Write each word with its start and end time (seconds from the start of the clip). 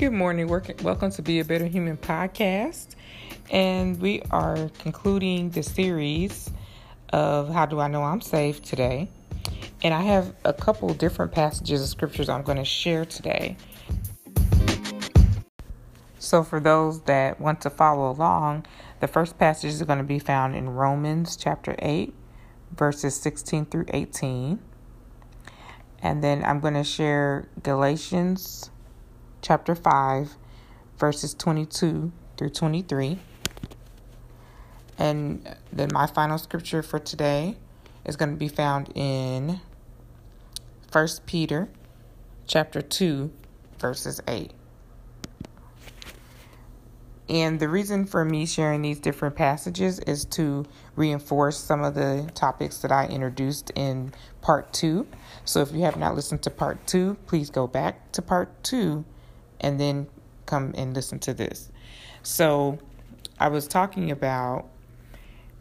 Good 0.00 0.14
morning. 0.14 0.48
Welcome 0.48 1.10
to 1.10 1.20
Be 1.20 1.40
a 1.40 1.44
Better 1.44 1.66
Human 1.66 1.98
podcast. 1.98 2.94
And 3.50 4.00
we 4.00 4.22
are 4.30 4.70
concluding 4.78 5.50
the 5.50 5.62
series 5.62 6.50
of 7.12 7.50
How 7.50 7.66
Do 7.66 7.80
I 7.80 7.88
Know 7.88 8.02
I'm 8.02 8.22
Saved 8.22 8.64
today. 8.64 9.10
And 9.82 9.92
I 9.92 10.00
have 10.00 10.34
a 10.42 10.54
couple 10.54 10.88
different 10.94 11.32
passages 11.32 11.82
of 11.82 11.88
scriptures 11.90 12.30
I'm 12.30 12.44
going 12.44 12.56
to 12.56 12.64
share 12.64 13.04
today. 13.04 13.58
So, 16.18 16.44
for 16.44 16.60
those 16.60 17.02
that 17.02 17.38
want 17.38 17.60
to 17.60 17.68
follow 17.68 18.10
along, 18.10 18.64
the 19.00 19.06
first 19.06 19.38
passage 19.38 19.70
is 19.70 19.82
going 19.82 19.98
to 19.98 20.02
be 20.02 20.18
found 20.18 20.56
in 20.56 20.70
Romans 20.70 21.36
chapter 21.36 21.74
8, 21.78 22.14
verses 22.74 23.16
16 23.16 23.66
through 23.66 23.84
18. 23.92 24.60
And 26.02 26.24
then 26.24 26.42
I'm 26.42 26.60
going 26.60 26.72
to 26.72 26.84
share 26.84 27.50
Galatians 27.62 28.70
chapter 29.42 29.74
5, 29.74 30.36
verses 30.98 31.34
22 31.34 32.12
through 32.36 32.50
23. 32.50 33.18
And 34.98 35.56
then 35.72 35.88
my 35.92 36.06
final 36.06 36.38
scripture 36.38 36.82
for 36.82 36.98
today 36.98 37.56
is 38.04 38.16
going 38.16 38.30
to 38.30 38.36
be 38.36 38.48
found 38.48 38.90
in 38.94 39.60
1 40.92 41.08
Peter 41.26 41.68
chapter 42.46 42.82
2, 42.82 43.32
verses 43.78 44.20
8. 44.28 44.52
And 47.30 47.60
the 47.60 47.68
reason 47.68 48.06
for 48.06 48.24
me 48.24 48.44
sharing 48.44 48.82
these 48.82 48.98
different 48.98 49.36
passages 49.36 50.00
is 50.00 50.24
to 50.26 50.66
reinforce 50.96 51.56
some 51.56 51.84
of 51.84 51.94
the 51.94 52.28
topics 52.34 52.78
that 52.78 52.90
I 52.90 53.06
introduced 53.06 53.70
in 53.76 54.12
part 54.42 54.72
two. 54.72 55.06
So 55.44 55.60
if 55.60 55.70
you 55.70 55.82
have 55.82 55.96
not 55.96 56.16
listened 56.16 56.42
to 56.42 56.50
part 56.50 56.84
two, 56.88 57.16
please 57.28 57.48
go 57.48 57.68
back 57.68 58.10
to 58.12 58.22
part 58.22 58.64
two 58.64 59.04
and 59.60 59.78
then 59.80 60.06
come 60.46 60.72
and 60.76 60.94
listen 60.94 61.18
to 61.20 61.34
this. 61.34 61.70
So, 62.22 62.78
I 63.38 63.48
was 63.48 63.66
talking 63.66 64.10
about 64.10 64.68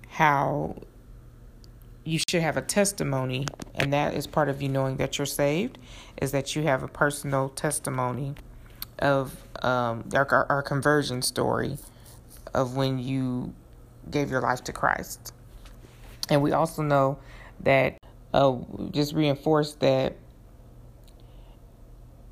how 0.10 0.76
you 2.04 2.20
should 2.30 2.42
have 2.42 2.58
a 2.58 2.62
testimony, 2.62 3.46
and 3.76 3.94
that 3.94 4.14
is 4.14 4.28
part 4.28 4.50
of 4.50 4.62
you 4.62 4.68
knowing 4.68 4.98
that 4.98 5.18
you're 5.18 5.26
saved, 5.26 5.78
is 6.22 6.32
that 6.32 6.56
you 6.56 6.64
have 6.64 6.84
a 6.84 6.88
personal 6.88 7.50
testimony 7.50 8.36
of 9.00 9.36
um, 9.62 10.04
our, 10.14 10.46
our 10.50 10.62
conversion 10.62 11.22
story 11.22 11.78
of 12.54 12.76
when 12.76 13.00
you 13.00 13.54
gave 14.10 14.30
your 14.30 14.42
life 14.42 14.64
to 14.66 14.74
Christ. 14.74 15.34
And 16.30 16.42
we 16.42 16.52
also 16.52 16.82
know 16.82 17.20
that, 17.62 17.98
uh, 18.34 18.58
just 18.92 19.14
reinforce 19.14 19.76
that 19.76 20.16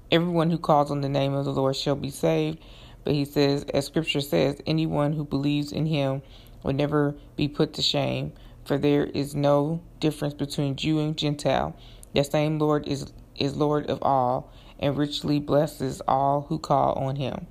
Everyone 0.09 0.49
who 0.49 0.57
calls 0.57 0.89
on 0.89 1.01
the 1.01 1.09
name 1.09 1.33
of 1.33 1.43
the 1.43 1.51
Lord 1.51 1.75
shall 1.75 1.95
be 1.95 2.09
saved. 2.09 2.59
But 3.03 3.13
he 3.13 3.25
says, 3.25 3.63
as 3.73 3.85
scripture 3.85 4.21
says, 4.21 4.61
anyone 4.65 5.13
who 5.13 5.25
believes 5.25 5.71
in 5.71 5.85
him 5.85 6.21
will 6.63 6.73
never 6.73 7.15
be 7.35 7.47
put 7.47 7.73
to 7.73 7.81
shame, 7.81 8.33
for 8.65 8.77
there 8.77 9.05
is 9.05 9.35
no 9.35 9.81
difference 9.99 10.33
between 10.33 10.75
Jew 10.75 10.99
and 10.99 11.17
Gentile. 11.17 11.75
The 12.13 12.23
same 12.23 12.59
Lord 12.59 12.87
is, 12.87 13.11
is 13.35 13.55
Lord 13.55 13.89
of 13.89 13.99
all, 14.01 14.51
and 14.79 14.97
richly 14.97 15.39
blesses 15.39 16.01
all 16.07 16.45
who 16.49 16.59
call 16.59 16.93
on 16.93 17.15
him. 17.17 17.47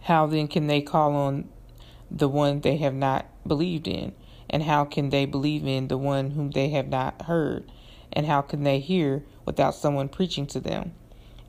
How 0.00 0.26
then 0.26 0.48
can 0.48 0.66
they 0.66 0.82
call 0.82 1.14
on 1.14 1.48
the 2.10 2.28
one 2.28 2.60
they 2.60 2.76
have 2.76 2.94
not 2.94 3.26
believed 3.46 3.88
in? 3.88 4.14
And 4.48 4.62
how 4.62 4.84
can 4.84 5.10
they 5.10 5.26
believe 5.26 5.66
in 5.66 5.88
the 5.88 5.98
one 5.98 6.30
whom 6.30 6.50
they 6.50 6.68
have 6.70 6.88
not 6.88 7.22
heard? 7.22 7.70
And 8.12 8.26
how 8.26 8.42
can 8.42 8.62
they 8.62 8.80
hear 8.80 9.24
without 9.44 9.74
someone 9.74 10.08
preaching 10.08 10.46
to 10.48 10.60
them? 10.60 10.92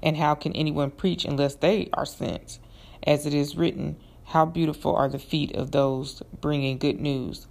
And 0.01 0.17
how 0.17 0.35
can 0.35 0.53
anyone 0.53 0.91
preach 0.91 1.25
unless 1.25 1.55
they 1.55 1.89
are 1.93 2.05
sent? 2.05 2.59
As 3.05 3.25
it 3.25 3.33
is 3.33 3.55
written, 3.55 3.97
How 4.25 4.45
beautiful 4.45 4.95
are 4.95 5.09
the 5.09 5.19
feet 5.19 5.55
of 5.55 5.71
those 5.71 6.21
bringing 6.41 6.77
good 6.77 6.99
news. 6.99 7.47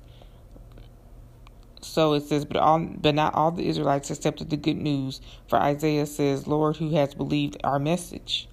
So 1.81 2.15
it 2.15 2.25
says, 2.25 2.45
but 2.45 2.57
all, 2.57 2.81
but 2.81 3.15
not 3.15 3.35
all 3.35 3.53
the 3.53 3.69
Israelites 3.69 4.11
accepted 4.11 4.51
the 4.51 4.57
good 4.57 4.77
news. 4.77 5.21
For 5.49 5.57
Isaiah 5.57 6.07
says, 6.07 6.47
Lord, 6.47 6.77
who 6.77 6.91
has 6.97 7.15
believed 7.15 7.59
our 7.63 7.79
message? 7.79 8.49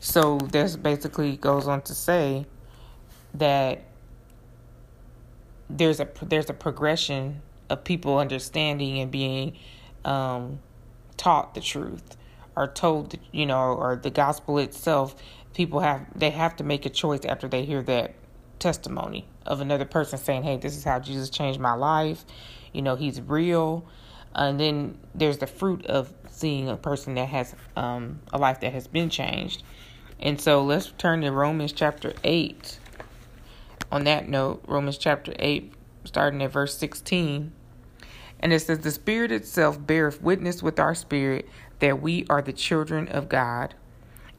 So 0.00 0.38
this 0.38 0.76
basically 0.76 1.36
goes 1.36 1.68
on 1.68 1.82
to 1.82 1.94
say 1.94 2.46
that 3.34 3.84
there's 5.70 6.00
a 6.00 6.08
there's 6.22 6.50
a 6.50 6.54
progression 6.54 7.40
of 7.70 7.84
people 7.84 8.18
understanding 8.18 8.98
and 8.98 9.10
being 9.10 9.56
um, 10.04 10.58
taught 11.16 11.54
the 11.54 11.60
truth 11.60 12.16
are 12.56 12.68
told, 12.68 13.14
you 13.32 13.46
know, 13.46 13.74
or 13.74 13.96
the 13.96 14.10
gospel 14.10 14.58
itself, 14.58 15.14
people 15.54 15.80
have 15.80 16.06
they 16.14 16.30
have 16.30 16.56
to 16.56 16.64
make 16.64 16.86
a 16.86 16.90
choice 16.90 17.24
after 17.24 17.48
they 17.48 17.64
hear 17.64 17.82
that 17.82 18.14
testimony 18.58 19.26
of 19.46 19.60
another 19.60 19.84
person 19.84 20.18
saying, 20.18 20.42
"Hey, 20.42 20.56
this 20.56 20.76
is 20.76 20.84
how 20.84 20.98
Jesus 20.98 21.30
changed 21.30 21.60
my 21.60 21.74
life." 21.74 22.24
You 22.72 22.82
know, 22.82 22.96
he's 22.96 23.20
real. 23.20 23.86
And 24.34 24.58
then 24.58 24.98
there's 25.14 25.38
the 25.38 25.46
fruit 25.46 25.86
of 25.86 26.12
seeing 26.28 26.68
a 26.68 26.76
person 26.76 27.14
that 27.14 27.28
has 27.28 27.54
um, 27.76 28.20
a 28.32 28.38
life 28.38 28.60
that 28.60 28.72
has 28.72 28.86
been 28.86 29.08
changed. 29.08 29.62
And 30.18 30.40
so 30.40 30.62
let's 30.62 30.92
turn 30.98 31.20
to 31.22 31.30
Romans 31.30 31.72
chapter 31.72 32.12
8. 32.24 32.78
On 33.92 34.04
that 34.04 34.28
note, 34.28 34.64
Romans 34.66 34.98
chapter 34.98 35.32
8, 35.38 35.72
starting 36.04 36.42
at 36.42 36.50
verse 36.50 36.76
16. 36.76 37.52
And 38.40 38.52
it 38.52 38.60
says, 38.60 38.80
The 38.80 38.90
Spirit 38.90 39.30
itself 39.30 39.84
beareth 39.84 40.20
witness 40.20 40.62
with 40.62 40.80
our 40.80 40.94
spirit 40.94 41.48
that 41.84 42.00
we 42.00 42.24
are 42.30 42.40
the 42.40 42.50
children 42.50 43.06
of 43.08 43.28
God. 43.28 43.74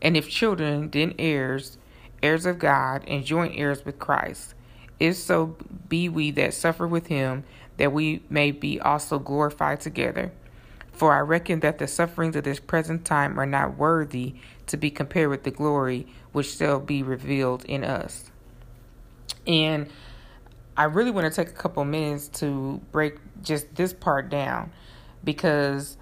And 0.02 0.18
if 0.18 0.28
children, 0.28 0.90
then 0.90 1.14
heirs, 1.20 1.78
heirs 2.24 2.48
of 2.48 2.58
God, 2.58 3.04
and 3.08 3.24
joint 3.24 3.54
heirs 3.56 3.86
with 3.86 4.00
Christ. 4.00 4.56
If 5.00 5.18
so 5.18 5.56
be 5.88 6.10
we 6.10 6.32
that 6.32 6.56
suffer 6.56 6.88
with 6.88 7.06
him, 7.06 7.44
that 7.78 7.94
we 7.94 8.24
may 8.32 8.50
be 8.50 8.80
also 8.80 9.20
glorified 9.20 9.80
together. 9.80 10.32
For 10.92 11.14
I 11.14 11.20
reckon 11.20 11.60
that 11.60 11.78
the 11.78 11.86
sufferings 11.86 12.36
of 12.36 12.46
this 12.46 12.60
present 12.60 13.06
time 13.06 13.40
are 13.40 13.46
not 13.46 13.78
worthy 13.78 14.34
to 14.66 14.76
be 14.76 14.90
compared 14.90 15.30
with 15.30 15.44
the 15.44 15.52
glory 15.52 16.08
which 16.32 16.56
shall 16.56 16.80
be 16.80 17.04
revealed 17.04 17.64
in 17.66 17.84
us. 17.84 18.32
And 19.46 19.88
I 20.76 20.86
really 20.86 21.12
want 21.12 21.32
to 21.32 21.44
take 21.46 21.54
a 21.54 21.56
couple 21.56 21.86
minutes 21.86 22.28
to 22.40 22.82
break 22.92 23.18
just 23.44 23.76
this 23.76 23.94
part 23.94 24.32
down 24.32 24.72
because 25.24 25.98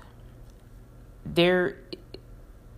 there 1.25 1.78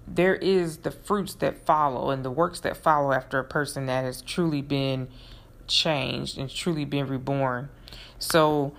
there 0.07 0.35
is 0.35 0.77
the 0.77 0.91
fruits 0.91 1.33
that 1.35 1.65
follow 1.65 2.11
and 2.11 2.23
the 2.23 2.31
works 2.31 2.59
that 2.59 2.77
follow 2.77 3.11
after 3.11 3.39
a 3.39 3.43
person 3.43 3.87
that 3.87 4.03
has 4.03 4.21
truly 4.21 4.61
been 4.61 5.07
changed 5.67 6.37
and 6.37 6.49
truly 6.49 6.85
been 6.85 7.07
reborn. 7.07 7.69
So, 8.19 8.73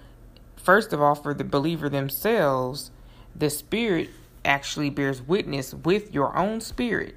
first 0.56 0.93
of 0.93 1.03
all, 1.03 1.16
for 1.16 1.34
the 1.34 1.44
believer 1.44 1.88
themselves, 1.88 2.93
the 3.34 3.50
Spirit 3.50 4.10
actually 4.44 4.88
bears 4.88 5.21
witness 5.21 5.75
with 5.75 6.15
your 6.15 6.37
own 6.37 6.60
spirit 6.60 7.16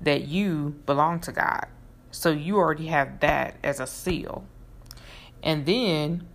that 0.00 0.28
you 0.28 0.74
belong 0.84 1.20
to 1.20 1.32
God. 1.32 1.66
So, 2.10 2.30
you 2.30 2.58
already 2.58 2.88
have 2.88 3.20
that 3.20 3.56
as 3.64 3.80
a 3.80 3.86
seal. 3.86 4.44
And 5.42 5.64
then 5.64 6.26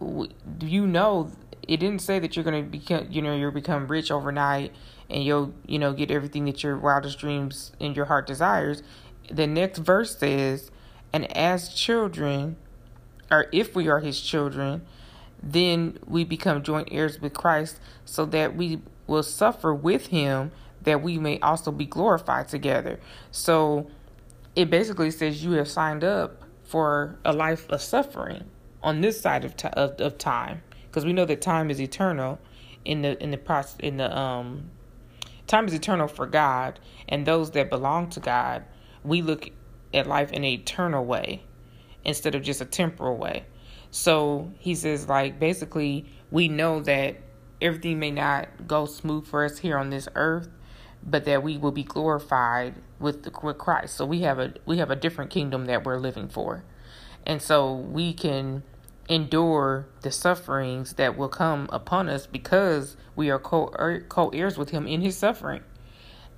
do 0.00 0.66
you 0.66 0.86
know 0.86 1.30
it 1.66 1.78
didn't 1.78 2.00
say 2.02 2.18
that 2.18 2.36
you're 2.36 2.44
to 2.44 2.62
become, 2.62 3.08
you 3.10 3.22
know, 3.22 3.34
you'll 3.34 3.50
become 3.50 3.86
rich 3.86 4.10
overnight 4.10 4.72
and 5.08 5.24
you'll, 5.24 5.52
you 5.66 5.78
know, 5.78 5.92
get 5.92 6.10
everything 6.10 6.44
that 6.46 6.62
your 6.62 6.76
wildest 6.76 7.18
dreams 7.18 7.72
and 7.80 7.96
your 7.96 8.06
heart 8.06 8.26
desires. 8.26 8.82
The 9.30 9.46
next 9.46 9.78
verse 9.78 10.16
says, 10.16 10.70
and 11.12 11.30
as 11.36 11.74
children, 11.74 12.56
or 13.30 13.46
if 13.52 13.74
we 13.74 13.88
are 13.88 14.00
his 14.00 14.20
children, 14.20 14.82
then 15.42 15.98
we 16.06 16.24
become 16.24 16.62
joint 16.62 16.88
heirs 16.90 17.20
with 17.20 17.34
Christ 17.34 17.80
so 18.04 18.24
that 18.26 18.56
we 18.56 18.80
will 19.06 19.22
suffer 19.22 19.74
with 19.74 20.08
him 20.08 20.52
that 20.82 21.02
we 21.02 21.18
may 21.18 21.38
also 21.40 21.70
be 21.70 21.86
glorified 21.86 22.48
together. 22.48 22.98
So 23.30 23.90
it 24.56 24.70
basically 24.70 25.10
says 25.10 25.44
you 25.44 25.52
have 25.52 25.68
signed 25.68 26.04
up 26.04 26.42
for 26.64 27.18
a 27.24 27.32
life 27.32 27.68
of 27.68 27.82
suffering 27.82 28.44
on 28.82 29.00
this 29.00 29.20
side 29.20 29.44
of, 29.44 29.56
t- 29.56 29.68
of, 29.68 30.00
of 30.00 30.16
time 30.18 30.62
because 30.90 31.04
we 31.04 31.12
know 31.12 31.24
that 31.24 31.40
time 31.40 31.70
is 31.70 31.80
eternal 31.80 32.38
in 32.84 33.02
the 33.02 33.22
in 33.22 33.30
the 33.30 33.38
process 33.38 33.76
in 33.80 33.96
the 33.96 34.18
um 34.18 34.70
time 35.46 35.66
is 35.66 35.74
eternal 35.74 36.08
for 36.08 36.26
God 36.26 36.80
and 37.08 37.26
those 37.26 37.52
that 37.52 37.70
belong 37.70 38.08
to 38.10 38.20
God 38.20 38.64
we 39.04 39.22
look 39.22 39.50
at 39.94 40.06
life 40.06 40.30
in 40.30 40.44
an 40.44 40.50
eternal 40.50 41.04
way 41.04 41.42
instead 42.04 42.34
of 42.34 42.42
just 42.42 42.60
a 42.60 42.64
temporal 42.64 43.16
way. 43.16 43.44
So 43.90 44.52
he 44.58 44.74
says 44.74 45.08
like 45.08 45.38
basically 45.38 46.06
we 46.30 46.48
know 46.48 46.80
that 46.80 47.16
everything 47.60 47.98
may 47.98 48.10
not 48.10 48.66
go 48.66 48.86
smooth 48.86 49.26
for 49.26 49.44
us 49.44 49.58
here 49.58 49.76
on 49.76 49.90
this 49.90 50.08
earth 50.14 50.48
but 51.02 51.24
that 51.24 51.42
we 51.42 51.56
will 51.56 51.72
be 51.72 51.82
glorified 51.82 52.74
with 52.98 53.22
the, 53.22 53.32
with 53.42 53.58
Christ. 53.58 53.96
So 53.96 54.04
we 54.04 54.20
have 54.20 54.38
a 54.38 54.54
we 54.66 54.78
have 54.78 54.90
a 54.90 54.96
different 54.96 55.30
kingdom 55.30 55.66
that 55.66 55.84
we're 55.84 55.98
living 55.98 56.28
for. 56.28 56.64
And 57.26 57.40
so 57.40 57.74
we 57.74 58.12
can 58.12 58.62
endure 59.10 59.86
the 60.02 60.12
sufferings 60.12 60.94
that 60.94 61.18
will 61.18 61.28
come 61.28 61.68
upon 61.72 62.08
us 62.08 62.26
because 62.26 62.96
we 63.16 63.28
are 63.28 63.40
co 63.40 64.30
heirs 64.32 64.56
with 64.56 64.70
him 64.70 64.86
in 64.86 65.00
his 65.00 65.16
suffering. 65.16 65.62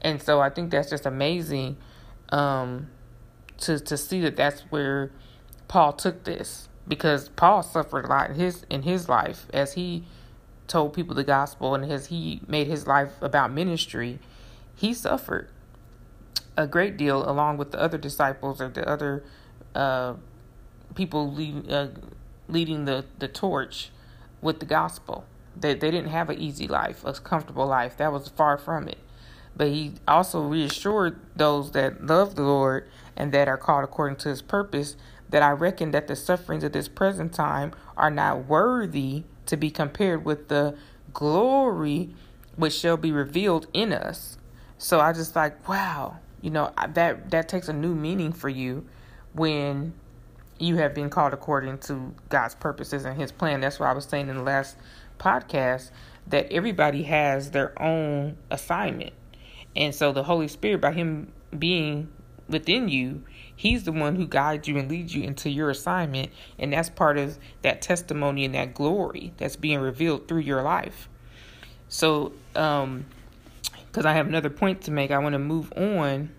And 0.00 0.20
so 0.20 0.40
I 0.40 0.48
think 0.48 0.70
that's 0.70 0.90
just 0.90 1.06
amazing 1.06 1.76
um, 2.30 2.88
to 3.58 3.78
to 3.78 3.96
see 3.96 4.20
that 4.22 4.36
that's 4.36 4.62
where 4.70 5.12
Paul 5.68 5.92
took 5.92 6.24
this 6.24 6.68
because 6.88 7.28
Paul 7.28 7.62
suffered 7.62 8.06
a 8.06 8.08
lot 8.08 8.30
in 8.30 8.36
his 8.36 8.64
in 8.70 8.82
his 8.82 9.08
life 9.08 9.46
as 9.52 9.74
he 9.74 10.04
told 10.66 10.94
people 10.94 11.14
the 11.14 11.24
gospel 11.24 11.74
and 11.74 11.84
as 11.92 12.06
he 12.06 12.40
made 12.48 12.66
his 12.66 12.86
life 12.86 13.12
about 13.20 13.52
ministry, 13.52 14.18
he 14.74 14.94
suffered 14.94 15.50
a 16.56 16.66
great 16.66 16.96
deal 16.96 17.28
along 17.28 17.58
with 17.58 17.70
the 17.72 17.80
other 17.80 17.98
disciples 17.98 18.60
or 18.60 18.68
the 18.68 18.88
other 18.88 19.22
uh, 19.74 20.14
people 20.94 21.36
uh, 21.68 21.88
leading 22.48 22.84
the, 22.84 23.04
the 23.18 23.28
torch 23.28 23.90
with 24.40 24.60
the 24.60 24.66
gospel. 24.66 25.24
They, 25.56 25.74
they 25.74 25.90
didn't 25.90 26.10
have 26.10 26.30
an 26.30 26.38
easy 26.38 26.66
life, 26.66 27.04
a 27.04 27.12
comfortable 27.14 27.66
life. 27.66 27.96
That 27.96 28.12
was 28.12 28.28
far 28.28 28.56
from 28.58 28.88
it. 28.88 28.98
But 29.54 29.68
he 29.68 29.94
also 30.08 30.42
reassured 30.42 31.20
those 31.36 31.72
that 31.72 32.06
love 32.06 32.34
the 32.34 32.42
Lord 32.42 32.88
and 33.16 33.32
that 33.32 33.48
are 33.48 33.58
called 33.58 33.84
according 33.84 34.16
to 34.16 34.30
his 34.30 34.42
purpose 34.42 34.96
that 35.28 35.42
I 35.42 35.50
reckon 35.50 35.90
that 35.92 36.08
the 36.08 36.16
sufferings 36.16 36.64
of 36.64 36.72
this 36.72 36.88
present 36.88 37.32
time 37.32 37.72
are 37.96 38.10
not 38.10 38.46
worthy 38.46 39.24
to 39.46 39.56
be 39.56 39.70
compared 39.70 40.24
with 40.24 40.48
the 40.48 40.76
glory 41.12 42.14
which 42.56 42.74
shall 42.74 42.96
be 42.96 43.12
revealed 43.12 43.66
in 43.72 43.92
us. 43.92 44.36
So 44.78 45.00
I 45.00 45.12
just 45.12 45.34
like, 45.34 45.66
wow, 45.68 46.18
you 46.40 46.50
know, 46.50 46.72
that 46.88 47.30
that 47.30 47.48
takes 47.48 47.68
a 47.68 47.72
new 47.72 47.94
meaning 47.94 48.32
for 48.32 48.48
you 48.48 48.86
when 49.32 49.94
you 50.62 50.76
have 50.76 50.94
been 50.94 51.10
called 51.10 51.32
according 51.32 51.78
to 51.78 52.14
God's 52.28 52.54
purposes 52.54 53.04
and 53.04 53.20
his 53.20 53.32
plan. 53.32 53.60
That's 53.60 53.80
what 53.80 53.88
I 53.88 53.92
was 53.92 54.04
saying 54.04 54.28
in 54.28 54.36
the 54.36 54.42
last 54.42 54.76
podcast 55.18 55.90
that 56.28 56.50
everybody 56.52 57.02
has 57.04 57.50
their 57.50 57.80
own 57.82 58.36
assignment. 58.50 59.12
And 59.74 59.94
so 59.94 60.12
the 60.12 60.22
Holy 60.22 60.48
Spirit 60.48 60.80
by 60.80 60.92
him 60.92 61.32
being 61.58 62.08
within 62.48 62.88
you, 62.88 63.24
he's 63.54 63.84
the 63.84 63.92
one 63.92 64.16
who 64.16 64.26
guides 64.26 64.68
you 64.68 64.78
and 64.78 64.90
leads 64.90 65.14
you 65.14 65.22
into 65.22 65.50
your 65.50 65.70
assignment 65.70 66.30
and 66.58 66.72
that's 66.72 66.90
part 66.90 67.18
of 67.18 67.38
that 67.62 67.82
testimony 67.82 68.44
and 68.44 68.54
that 68.54 68.74
glory 68.74 69.32
that's 69.38 69.56
being 69.56 69.80
revealed 69.80 70.28
through 70.28 70.40
your 70.40 70.62
life. 70.62 71.08
So 71.88 72.32
um 72.54 73.06
because 73.92 74.06
I 74.06 74.14
have 74.14 74.26
another 74.26 74.48
point 74.48 74.82
to 74.82 74.90
make, 74.90 75.10
I 75.10 75.18
want 75.18 75.34
to 75.34 75.38
move 75.38 75.70
on 75.76 76.30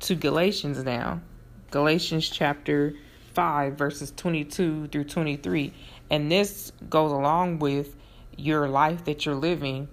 to 0.00 0.14
Galatians 0.14 0.82
now. 0.84 1.22
Galatians 1.70 2.28
chapter 2.28 2.94
5, 3.40 3.72
verses 3.72 4.12
22 4.18 4.88
through 4.88 5.04
23. 5.04 5.72
And 6.10 6.30
this 6.30 6.72
goes 6.90 7.10
along 7.10 7.58
with 7.58 7.96
your 8.36 8.68
life 8.68 9.06
that 9.06 9.24
you're 9.24 9.34
living 9.34 9.88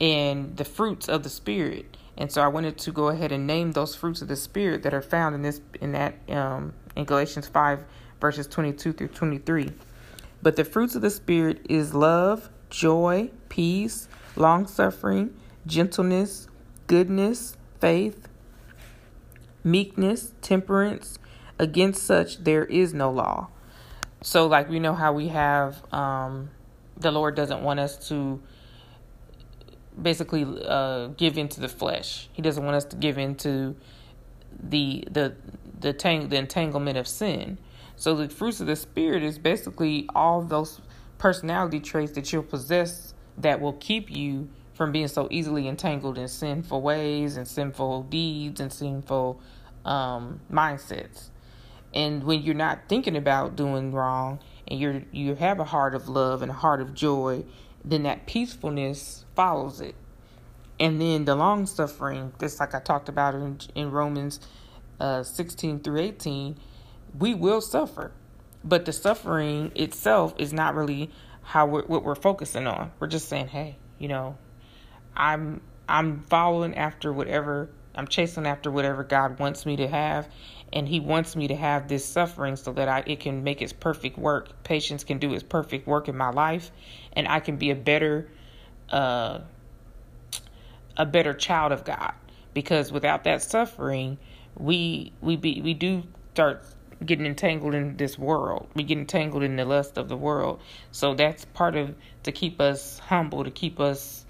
and 0.00 0.56
the 0.56 0.64
fruits 0.64 1.06
of 1.06 1.22
the 1.22 1.28
Spirit. 1.28 1.98
And 2.16 2.32
so 2.32 2.40
I 2.40 2.48
wanted 2.48 2.78
to 2.78 2.90
go 2.90 3.08
ahead 3.08 3.30
and 3.30 3.46
name 3.46 3.72
those 3.72 3.94
fruits 3.94 4.22
of 4.22 4.28
the 4.28 4.36
Spirit 4.36 4.84
that 4.84 4.94
are 4.94 5.02
found 5.02 5.34
in 5.34 5.42
this 5.42 5.60
in 5.82 5.92
that 5.92 6.14
um, 6.30 6.72
in 6.96 7.04
Galatians 7.04 7.46
5 7.46 7.84
verses 8.22 8.46
22 8.46 8.94
through 8.94 9.08
23. 9.08 9.70
But 10.40 10.56
the 10.56 10.64
fruits 10.64 10.94
of 10.94 11.02
the 11.02 11.10
Spirit 11.10 11.60
is 11.68 11.92
love, 11.92 12.48
joy, 12.70 13.30
peace, 13.50 14.08
long 14.34 14.66
suffering, 14.66 15.36
gentleness, 15.66 16.48
goodness, 16.86 17.54
faith, 17.80 18.28
meekness, 19.62 20.32
temperance. 20.40 21.18
Against 21.58 22.04
such 22.04 22.38
there 22.44 22.64
is 22.64 22.94
no 22.94 23.10
law. 23.10 23.48
So, 24.22 24.46
like 24.46 24.68
we 24.68 24.78
know 24.78 24.94
how 24.94 25.12
we 25.12 25.28
have, 25.28 25.82
um, 25.92 26.50
the 26.96 27.10
Lord 27.10 27.34
doesn't 27.34 27.62
want 27.62 27.80
us 27.80 28.08
to 28.08 28.40
basically 30.00 30.44
uh, 30.64 31.08
give 31.08 31.38
into 31.38 31.60
the 31.60 31.68
flesh. 31.68 32.28
He 32.32 32.42
doesn't 32.42 32.64
want 32.64 32.76
us 32.76 32.84
to 32.86 32.96
give 32.96 33.18
into 33.18 33.76
the 34.60 35.04
the 35.10 35.34
the 35.80 35.92
tang- 35.92 36.28
the 36.28 36.36
entanglement 36.36 36.98
of 36.98 37.06
sin. 37.06 37.58
So 37.96 38.14
the 38.14 38.28
fruits 38.28 38.60
of 38.60 38.66
the 38.66 38.76
spirit 38.76 39.22
is 39.22 39.38
basically 39.38 40.08
all 40.14 40.42
those 40.42 40.80
personality 41.18 41.80
traits 41.80 42.12
that 42.12 42.32
you'll 42.32 42.44
possess 42.44 43.14
that 43.36 43.60
will 43.60 43.72
keep 43.74 44.10
you 44.10 44.48
from 44.74 44.92
being 44.92 45.08
so 45.08 45.26
easily 45.30 45.66
entangled 45.66 46.16
in 46.16 46.28
sinful 46.28 46.80
ways 46.80 47.36
and 47.36 47.46
sinful 47.46 48.04
deeds 48.04 48.60
and 48.60 48.72
sinful 48.72 49.40
um, 49.84 50.40
mindsets. 50.52 51.30
And 51.98 52.22
when 52.22 52.42
you're 52.42 52.54
not 52.54 52.82
thinking 52.88 53.16
about 53.16 53.56
doing 53.56 53.90
wrong 53.90 54.38
and 54.68 54.78
you're 54.78 55.02
you 55.10 55.34
have 55.34 55.58
a 55.58 55.64
heart 55.64 55.96
of 55.96 56.08
love 56.08 56.42
and 56.42 56.50
a 56.52 56.54
heart 56.54 56.80
of 56.80 56.94
joy, 56.94 57.44
then 57.84 58.04
that 58.04 58.24
peacefulness 58.24 59.24
follows 59.34 59.80
it. 59.80 59.96
And 60.78 61.00
then 61.00 61.24
the 61.24 61.34
long 61.34 61.66
suffering, 61.66 62.32
just 62.38 62.60
like 62.60 62.72
I 62.72 62.78
talked 62.78 63.08
about 63.08 63.34
in, 63.34 63.58
in 63.74 63.90
Romans 63.90 64.38
uh, 65.00 65.24
16 65.24 65.80
through 65.80 65.98
18, 65.98 66.56
we 67.18 67.34
will 67.34 67.60
suffer. 67.60 68.12
But 68.62 68.84
the 68.84 68.92
suffering 68.92 69.72
itself 69.74 70.34
is 70.38 70.52
not 70.52 70.76
really 70.76 71.10
how 71.42 71.66
we're, 71.66 71.84
what 71.86 72.04
we're 72.04 72.14
focusing 72.14 72.68
on. 72.68 72.92
We're 73.00 73.08
just 73.08 73.28
saying, 73.28 73.48
hey, 73.48 73.76
you 73.98 74.06
know, 74.06 74.38
I'm 75.16 75.62
I'm 75.88 76.22
following 76.22 76.76
after 76.76 77.12
whatever 77.12 77.70
I'm 77.96 78.06
chasing 78.06 78.46
after 78.46 78.70
whatever 78.70 79.02
God 79.02 79.40
wants 79.40 79.66
me 79.66 79.74
to 79.78 79.88
have 79.88 80.28
and 80.72 80.88
he 80.88 81.00
wants 81.00 81.34
me 81.34 81.48
to 81.48 81.56
have 81.56 81.88
this 81.88 82.04
suffering 82.04 82.56
so 82.56 82.72
that 82.72 82.88
I 82.88 83.02
it 83.06 83.20
can 83.20 83.44
make 83.44 83.62
its 83.62 83.72
perfect 83.72 84.18
work. 84.18 84.62
Patience 84.64 85.04
can 85.04 85.18
do 85.18 85.32
its 85.32 85.42
perfect 85.42 85.86
work 85.86 86.08
in 86.08 86.16
my 86.16 86.30
life 86.30 86.70
and 87.12 87.26
I 87.26 87.40
can 87.40 87.56
be 87.56 87.70
a 87.70 87.76
better 87.76 88.28
uh 88.90 89.40
a 90.96 91.06
better 91.06 91.32
child 91.32 91.72
of 91.72 91.84
God 91.84 92.12
because 92.54 92.90
without 92.90 93.24
that 93.24 93.42
suffering 93.42 94.18
we 94.56 95.12
we 95.20 95.36
be 95.36 95.60
we 95.62 95.74
do 95.74 96.02
start 96.32 96.62
getting 97.04 97.26
entangled 97.26 97.74
in 97.74 97.96
this 97.96 98.18
world. 98.18 98.68
We 98.74 98.82
get 98.82 98.98
entangled 98.98 99.42
in 99.42 99.56
the 99.56 99.64
lust 99.64 99.98
of 99.98 100.08
the 100.08 100.16
world. 100.16 100.60
So 100.90 101.14
that's 101.14 101.44
part 101.44 101.76
of 101.76 101.94
to 102.24 102.32
keep 102.32 102.60
us 102.60 102.98
humble, 102.98 103.44
to 103.44 103.50
keep 103.50 103.78
us 103.78 104.24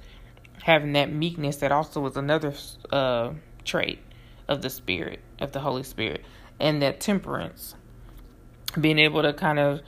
having 0.63 0.93
that 0.93 1.11
meekness 1.11 1.57
that 1.57 1.73
also 1.73 2.05
is 2.07 2.17
another 2.17 2.53
uh, 2.91 3.33
trait 3.65 4.01
of 4.49 4.63
the 4.63 4.71
spirit 4.71 5.21
of 5.41 5.53
the 5.53 5.61
holy 5.61 5.83
spirit 5.83 6.25
and 6.59 6.83
that 6.83 7.01
temperance 7.01 7.75
being 8.81 8.99
able 8.99 9.23
to 9.23 9.33
kind 9.33 9.59
of 9.59 9.81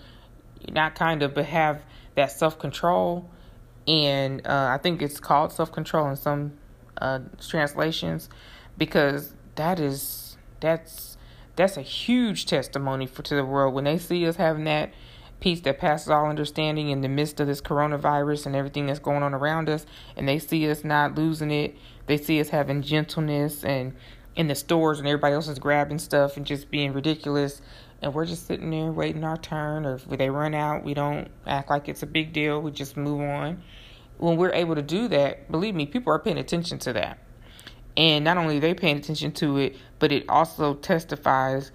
not 0.70 0.94
kind 0.94 1.22
of 1.22 1.34
but 1.34 1.46
have 1.46 1.82
that 2.14 2.30
self-control 2.30 3.28
and 3.88 4.46
uh, 4.46 4.68
i 4.72 4.78
think 4.78 5.02
it's 5.02 5.20
called 5.20 5.52
self-control 5.52 6.08
in 6.08 6.16
some 6.16 6.52
uh, 6.98 7.18
translations 7.40 8.28
because 8.76 9.34
that 9.54 9.80
is 9.80 10.36
that's 10.60 11.16
that's 11.56 11.76
a 11.76 11.82
huge 11.82 12.46
testimony 12.46 13.06
for 13.06 13.22
to 13.22 13.34
the 13.34 13.44
world 13.44 13.74
when 13.74 13.84
they 13.84 13.98
see 13.98 14.26
us 14.26 14.36
having 14.36 14.64
that 14.64 14.92
peace 15.40 15.60
that 15.62 15.78
passes 15.78 16.08
all 16.08 16.26
understanding 16.26 16.90
in 16.90 17.00
the 17.00 17.08
midst 17.08 17.40
of 17.40 17.46
this 17.46 17.60
coronavirus 17.60 18.46
and 18.46 18.54
everything 18.54 18.86
that's 18.86 18.98
going 18.98 19.22
on 19.22 19.34
around 19.34 19.68
us. 19.68 19.86
And 20.16 20.28
they 20.28 20.38
see 20.38 20.70
us 20.70 20.84
not 20.84 21.14
losing 21.16 21.50
it. 21.50 21.76
They 22.06 22.18
see 22.18 22.40
us 22.40 22.50
having 22.50 22.82
gentleness 22.82 23.64
and 23.64 23.94
in 24.36 24.48
the 24.48 24.54
stores 24.54 24.98
and 24.98 25.08
everybody 25.08 25.34
else 25.34 25.48
is 25.48 25.58
grabbing 25.58 25.98
stuff 25.98 26.36
and 26.36 26.46
just 26.46 26.70
being 26.70 26.92
ridiculous. 26.92 27.60
And 28.02 28.14
we're 28.14 28.26
just 28.26 28.46
sitting 28.46 28.70
there 28.70 28.92
waiting 28.92 29.24
our 29.24 29.36
turn. 29.36 29.84
Or 29.84 29.96
if 29.96 30.08
they 30.08 30.30
run 30.30 30.54
out, 30.54 30.84
we 30.84 30.94
don't 30.94 31.28
act 31.46 31.70
like 31.70 31.88
it's 31.88 32.02
a 32.02 32.06
big 32.06 32.32
deal. 32.32 32.60
We 32.60 32.70
just 32.70 32.96
move 32.96 33.20
on. 33.20 33.62
When 34.18 34.36
we're 34.36 34.52
able 34.52 34.74
to 34.74 34.82
do 34.82 35.08
that, 35.08 35.50
believe 35.50 35.74
me, 35.74 35.86
people 35.86 36.12
are 36.12 36.18
paying 36.18 36.38
attention 36.38 36.78
to 36.80 36.92
that. 36.94 37.18
And 37.96 38.24
not 38.24 38.36
only 38.38 38.58
are 38.58 38.60
they 38.60 38.74
paying 38.74 38.96
attention 38.96 39.32
to 39.32 39.58
it, 39.58 39.76
but 39.98 40.12
it 40.12 40.24
also 40.28 40.74
testifies 40.74 41.72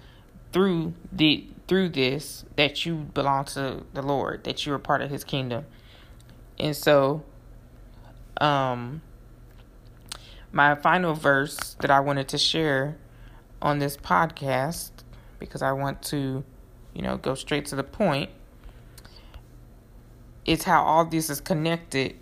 through 0.52 0.94
the 1.12 1.46
through 1.68 1.88
this 1.88 2.44
that 2.54 2.86
you 2.86 2.94
belong 2.94 3.44
to 3.44 3.82
the 3.92 4.02
Lord, 4.02 4.44
that 4.44 4.64
you're 4.64 4.76
a 4.76 4.80
part 4.80 5.02
of 5.02 5.10
his 5.10 5.24
kingdom. 5.24 5.66
And 6.58 6.74
so 6.74 7.22
um 8.40 9.02
my 10.56 10.74
final 10.74 11.12
verse 11.12 11.76
that 11.80 11.90
I 11.90 12.00
wanted 12.00 12.28
to 12.28 12.38
share 12.38 12.96
on 13.60 13.78
this 13.78 13.94
podcast 13.94 14.90
because 15.38 15.60
I 15.60 15.72
want 15.72 16.00
to, 16.04 16.44
you 16.94 17.02
know, 17.02 17.18
go 17.18 17.34
straight 17.34 17.66
to 17.66 17.76
the 17.76 17.84
point 17.84 18.30
is 20.46 20.62
how 20.62 20.82
all 20.82 21.04
this 21.04 21.28
is 21.28 21.42
connected 21.42 22.16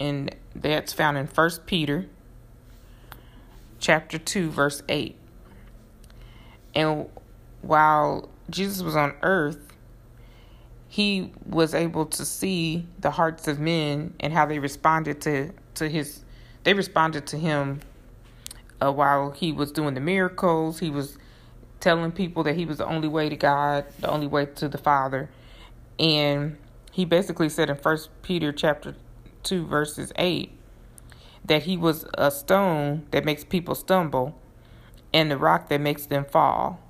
and 0.00 0.34
that's 0.52 0.92
found 0.92 1.16
in 1.16 1.28
First 1.28 1.64
Peter 1.66 2.06
chapter 3.78 4.18
2 4.18 4.50
verse 4.50 4.82
8. 4.88 5.14
And 6.74 7.08
while 7.62 8.28
Jesus 8.50 8.82
was 8.82 8.96
on 8.96 9.14
earth, 9.22 9.72
he 10.88 11.30
was 11.44 11.72
able 11.72 12.06
to 12.06 12.24
see 12.24 12.88
the 12.98 13.12
hearts 13.12 13.46
of 13.46 13.60
men 13.60 14.14
and 14.18 14.32
how 14.32 14.44
they 14.44 14.58
responded 14.58 15.20
to, 15.20 15.52
to 15.74 15.88
his 15.88 16.24
they 16.66 16.74
responded 16.74 17.28
to 17.28 17.38
him 17.38 17.78
uh, 18.82 18.90
while 18.90 19.30
he 19.30 19.52
was 19.52 19.70
doing 19.70 19.94
the 19.94 20.00
miracles. 20.00 20.80
He 20.80 20.90
was 20.90 21.16
telling 21.78 22.10
people 22.10 22.42
that 22.42 22.56
he 22.56 22.64
was 22.66 22.78
the 22.78 22.86
only 22.86 23.06
way 23.06 23.28
to 23.28 23.36
God, 23.36 23.84
the 24.00 24.10
only 24.10 24.26
way 24.26 24.46
to 24.46 24.68
the 24.68 24.76
Father. 24.76 25.30
And 26.00 26.58
he 26.90 27.04
basically 27.04 27.48
said 27.50 27.70
in 27.70 27.76
First 27.76 28.10
Peter 28.22 28.50
chapter 28.50 28.96
2 29.44 29.64
verses 29.64 30.12
8 30.16 30.50
that 31.44 31.62
he 31.62 31.76
was 31.76 32.04
a 32.14 32.32
stone 32.32 33.06
that 33.12 33.24
makes 33.24 33.44
people 33.44 33.76
stumble 33.76 34.36
and 35.14 35.30
the 35.30 35.38
rock 35.38 35.68
that 35.68 35.80
makes 35.80 36.06
them 36.06 36.24
fall. 36.24 36.80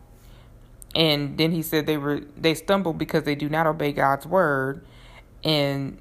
And 0.95 1.37
then 1.37 1.53
he 1.53 1.61
said 1.61 1.85
they 1.85 1.99
were 1.99 2.21
they 2.35 2.55
stumble 2.55 2.95
because 2.95 3.25
they 3.25 3.35
do 3.35 3.51
not 3.51 3.67
obey 3.67 3.93
God's 3.93 4.25
word 4.25 4.87
and 5.45 5.99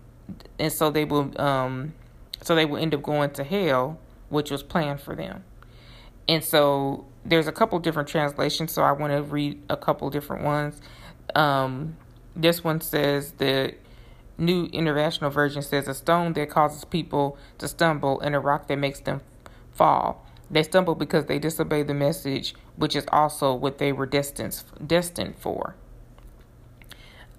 and 0.57 0.71
so 0.71 0.89
they 0.89 1.03
will 1.03 1.29
um 1.41 1.93
so 2.45 2.53
they 2.53 2.65
will 2.65 2.77
end 2.77 2.93
up 2.93 3.01
going 3.01 3.31
to 3.31 3.43
hell, 3.43 3.99
which 4.29 4.51
was 4.51 4.61
planned 4.61 5.01
for 5.01 5.15
them. 5.15 5.43
And 6.27 6.43
so 6.43 7.05
there's 7.25 7.47
a 7.47 7.51
couple 7.51 7.79
different 7.79 8.07
translations, 8.07 8.71
so 8.71 8.83
I 8.83 8.91
want 8.91 9.13
to 9.13 9.23
read 9.23 9.63
a 9.67 9.75
couple 9.75 10.09
different 10.11 10.43
ones. 10.43 10.79
Um, 11.33 11.97
this 12.35 12.63
one 12.63 12.81
says 12.81 13.31
the 13.33 13.73
New 14.37 14.65
International 14.65 15.31
Version 15.31 15.63
says 15.63 15.87
a 15.87 15.95
stone 15.95 16.33
that 16.33 16.51
causes 16.51 16.85
people 16.85 17.35
to 17.57 17.67
stumble 17.67 18.19
and 18.21 18.35
a 18.35 18.39
rock 18.39 18.67
that 18.67 18.77
makes 18.77 18.99
them 18.99 19.21
fall. 19.71 20.23
They 20.51 20.61
stumble 20.61 20.93
because 20.93 21.25
they 21.25 21.39
disobey 21.39 21.81
the 21.81 21.95
message, 21.95 22.53
which 22.75 22.95
is 22.95 23.05
also 23.11 23.55
what 23.55 23.79
they 23.79 23.91
were 23.91 24.05
destined 24.05 24.63
destined 24.85 25.35
for. 25.39 25.75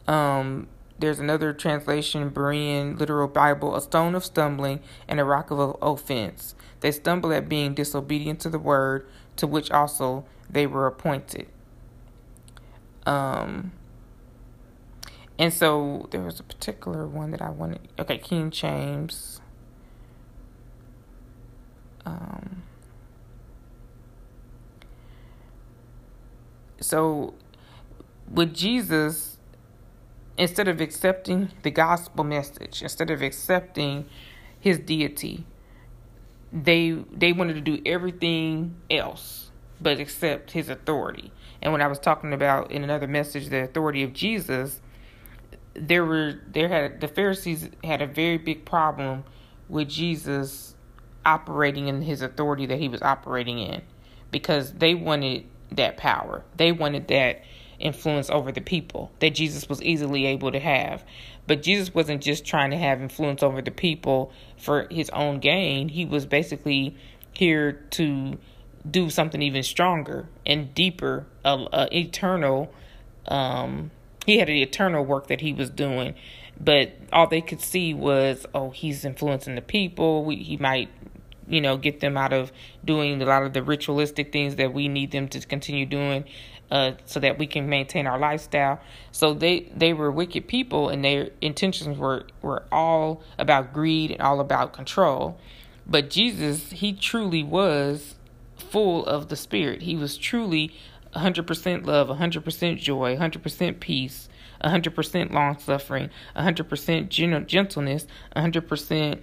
Um, 0.08 0.66
there's 0.98 1.18
another 1.18 1.52
translation, 1.52 2.30
Berean 2.30 2.98
Literal 2.98 3.28
Bible, 3.28 3.76
a 3.76 3.80
stone 3.80 4.14
of 4.14 4.24
stumbling 4.24 4.80
and 5.06 5.20
a 5.20 5.24
rock 5.24 5.50
of 5.50 5.76
offense. 5.82 6.54
They 6.80 6.90
stumble 6.90 7.32
at 7.32 7.48
being 7.48 7.74
disobedient 7.74 8.40
to 8.40 8.48
the 8.48 8.58
word, 8.58 9.06
to 9.36 9.46
which 9.46 9.70
also 9.70 10.24
they 10.48 10.66
were 10.66 10.86
appointed. 10.86 11.48
Um, 13.04 13.72
and 15.38 15.52
so 15.52 16.08
there 16.10 16.22
was 16.22 16.40
a 16.40 16.42
particular 16.42 17.06
one 17.06 17.30
that 17.30 17.42
I 17.42 17.50
wanted. 17.50 17.80
Okay, 17.98 18.18
King 18.18 18.50
James. 18.50 19.40
Um, 22.06 22.62
so 26.80 27.34
with 28.30 28.54
Jesus, 28.54 29.35
instead 30.38 30.68
of 30.68 30.80
accepting 30.80 31.50
the 31.62 31.70
gospel 31.70 32.24
message, 32.24 32.82
instead 32.82 33.10
of 33.10 33.22
accepting 33.22 34.06
his 34.58 34.78
deity, 34.78 35.46
they 36.52 36.90
they 37.12 37.32
wanted 37.32 37.54
to 37.54 37.60
do 37.60 37.80
everything 37.84 38.76
else 38.90 39.50
but 39.80 40.00
accept 40.00 40.52
his 40.52 40.68
authority. 40.68 41.32
And 41.60 41.72
when 41.72 41.82
I 41.82 41.86
was 41.86 41.98
talking 41.98 42.32
about 42.32 42.70
in 42.70 42.84
another 42.84 43.06
message 43.06 43.48
the 43.48 43.62
authority 43.62 44.02
of 44.02 44.12
Jesus, 44.12 44.80
there 45.74 46.04
were 46.04 46.40
there 46.48 46.68
had 46.68 47.00
the 47.00 47.08
Pharisees 47.08 47.68
had 47.84 48.02
a 48.02 48.06
very 48.06 48.38
big 48.38 48.64
problem 48.64 49.24
with 49.68 49.88
Jesus 49.88 50.74
operating 51.24 51.88
in 51.88 52.02
his 52.02 52.22
authority 52.22 52.66
that 52.66 52.78
he 52.78 52.88
was 52.88 53.02
operating 53.02 53.58
in 53.58 53.82
because 54.30 54.72
they 54.74 54.94
wanted 54.94 55.44
that 55.72 55.96
power. 55.96 56.44
They 56.56 56.72
wanted 56.72 57.08
that 57.08 57.42
influence 57.78 58.30
over 58.30 58.52
the 58.52 58.60
people 58.60 59.10
that 59.20 59.34
Jesus 59.34 59.68
was 59.68 59.82
easily 59.82 60.26
able 60.26 60.52
to 60.52 60.60
have. 60.60 61.04
But 61.46 61.62
Jesus 61.62 61.94
wasn't 61.94 62.22
just 62.22 62.44
trying 62.44 62.70
to 62.70 62.76
have 62.76 63.00
influence 63.00 63.42
over 63.42 63.62
the 63.62 63.70
people 63.70 64.32
for 64.56 64.86
his 64.90 65.10
own 65.10 65.38
gain. 65.38 65.88
He 65.88 66.04
was 66.04 66.26
basically 66.26 66.96
here 67.32 67.72
to 67.90 68.38
do 68.90 69.10
something 69.10 69.42
even 69.42 69.62
stronger 69.62 70.28
and 70.44 70.74
deeper, 70.74 71.26
eternal 71.44 72.72
um, 73.28 73.90
he 74.24 74.38
had 74.38 74.48
an 74.48 74.56
eternal 74.56 75.04
work 75.04 75.28
that 75.28 75.40
he 75.40 75.52
was 75.52 75.70
doing, 75.70 76.14
but 76.58 76.92
all 77.12 77.26
they 77.26 77.40
could 77.40 77.60
see 77.60 77.94
was, 77.94 78.46
oh, 78.54 78.70
he's 78.70 79.04
influencing 79.04 79.54
the 79.54 79.62
people. 79.62 80.24
We, 80.24 80.36
he 80.36 80.56
might, 80.56 80.88
you 81.46 81.60
know, 81.60 81.76
get 81.76 82.00
them 82.00 82.16
out 82.16 82.32
of 82.32 82.52
doing 82.84 83.20
a 83.22 83.26
lot 83.26 83.42
of 83.42 83.52
the 83.52 83.62
ritualistic 83.62 84.32
things 84.32 84.56
that 84.56 84.72
we 84.72 84.88
need 84.88 85.10
them 85.12 85.28
to 85.28 85.40
continue 85.40 85.86
doing. 85.86 86.24
Uh, 86.68 86.92
so 87.04 87.20
that 87.20 87.38
we 87.38 87.46
can 87.46 87.68
maintain 87.68 88.08
our 88.08 88.18
lifestyle. 88.18 88.80
So 89.12 89.34
they 89.34 89.70
they 89.76 89.92
were 89.92 90.10
wicked 90.10 90.48
people, 90.48 90.88
and 90.88 91.04
their 91.04 91.30
intentions 91.40 91.96
were 91.96 92.26
were 92.42 92.64
all 92.72 93.22
about 93.38 93.72
greed 93.72 94.10
and 94.10 94.20
all 94.20 94.40
about 94.40 94.72
control. 94.72 95.38
But 95.86 96.10
Jesus, 96.10 96.70
he 96.72 96.92
truly 96.92 97.44
was 97.44 98.16
full 98.56 99.06
of 99.06 99.28
the 99.28 99.36
Spirit. 99.36 99.82
He 99.82 99.94
was 99.96 100.16
truly 100.16 100.74
100% 101.14 101.86
love, 101.86 102.08
100% 102.08 102.78
joy, 102.78 103.16
100% 103.16 103.80
peace, 103.80 104.28
100% 104.64 105.32
long 105.32 105.58
suffering, 105.58 106.10
100% 106.36 107.46
gentleness, 107.46 108.06
100% 108.34 109.20